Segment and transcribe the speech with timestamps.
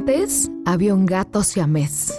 [0.00, 2.18] Antes había un gato siamés.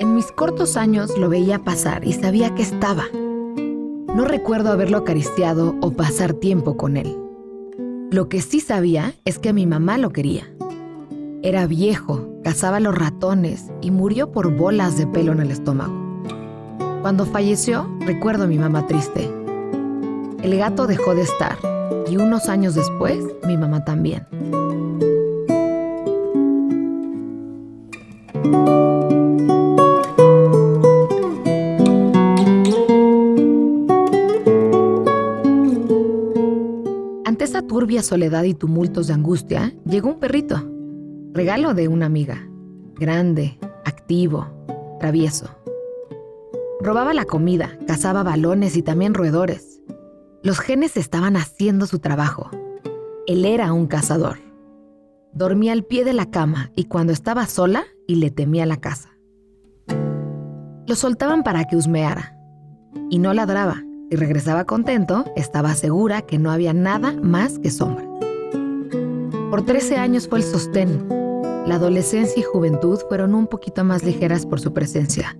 [0.00, 3.04] En mis cortos años lo veía pasar y sabía que estaba.
[4.14, 7.16] No recuerdo haberlo acariciado o pasar tiempo con él.
[8.10, 10.46] Lo que sí sabía es que mi mamá lo quería.
[11.42, 15.94] Era viejo, cazaba los ratones y murió por bolas de pelo en el estómago.
[17.00, 19.32] Cuando falleció, recuerdo a mi mamá triste.
[20.42, 21.56] El gato dejó de estar
[22.10, 24.26] y unos años después mi mamá también.
[37.24, 40.68] Ante esa turbia soledad y tumultos de angustia, llegó un perrito,
[41.32, 42.48] regalo de una amiga,
[42.96, 44.48] grande, activo,
[44.98, 45.48] travieso.
[46.80, 49.82] Robaba la comida, cazaba balones y también roedores.
[50.42, 52.50] Los genes estaban haciendo su trabajo.
[53.26, 54.47] Él era un cazador.
[55.32, 59.10] Dormía al pie de la cama y cuando estaba sola y le temía la casa.
[60.86, 62.34] Lo soltaban para que husmeara.
[63.10, 63.84] Y no ladraba.
[64.10, 68.06] Si regresaba contento, estaba segura que no había nada más que sombra.
[69.50, 71.06] Por 13 años fue el sostén.
[71.66, 75.38] La adolescencia y juventud fueron un poquito más ligeras por su presencia.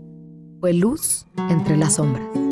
[0.61, 2.48] Fue luz entre las sombras.